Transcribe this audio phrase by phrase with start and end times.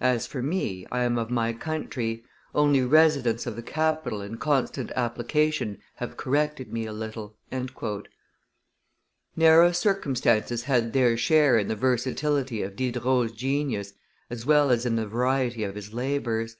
[0.00, 4.90] As for me, I am of my country; only residence of the capital and constant
[4.96, 8.06] application have corrected me a little." [Illustration:
[9.36, 13.92] Diderot 314] Narrow circumstances had their share in the versatility of Diderot's genius
[14.28, 16.56] as well as in the variety of his labors.